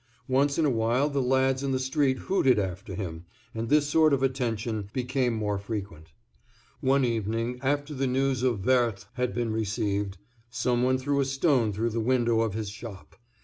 [0.27, 4.13] Once in a while the lads in the street hooted after him, and this sort
[4.13, 6.07] of attention became more frequent.
[6.79, 10.17] One evening, after the news of Woerth had been received,
[10.49, 13.15] some one threw a stone through the window of his shop.